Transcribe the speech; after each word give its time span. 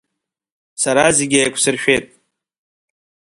Сара 0.81 1.05
зегь 1.17 1.35
еиқәсыршәеит. 1.37 2.05